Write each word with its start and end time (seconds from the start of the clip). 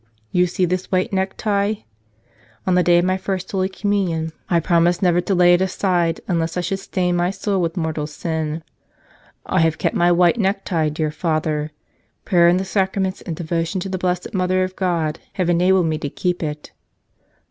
You 0.31 0.47
see 0.47 0.65
this 0.65 0.91
white 0.91 1.13
necktie? 1.13 1.75
On 2.65 2.73
the 2.73 2.81
day 2.81 2.97
of 2.97 3.05
my 3.05 3.17
First 3.17 3.51
Holy 3.51 3.69
Communion 3.69 4.19
I 4.19 4.25
85 4.25 4.33
Tell 4.33 4.33
Us 4.33 4.33
A 4.33 4.41
notherf*' 4.41 4.57
S 4.57 4.65
promised 4.67 5.01
never 5.03 5.21
to 5.21 5.35
lay 5.35 5.53
it 5.53 5.61
aside 5.61 6.21
unless 6.27 6.57
I 6.57 6.61
should 6.61 6.79
stain 6.79 7.15
my 7.15 7.29
soul 7.29 7.61
with 7.61 7.77
mortal 7.77 8.07
sin. 8.07 8.63
I 9.45 9.59
have 9.59 9.77
kept 9.77 9.95
my 9.95 10.11
white 10.11 10.39
necktie, 10.39 10.89
dear 10.89 11.11
Father. 11.11 11.69
Prayer 12.25 12.47
and 12.47 12.59
the 12.59 12.65
Sacraments 12.65 13.21
and 13.21 13.35
devotion 13.35 13.79
to 13.81 13.89
the 13.89 13.99
Blessed 13.99 14.33
Mother 14.33 14.63
of 14.63 14.75
God 14.75 15.19
have 15.33 15.51
enabled 15.51 15.85
me 15.85 15.99
to 15.99 16.09
keep 16.09 16.41
it. 16.41 16.71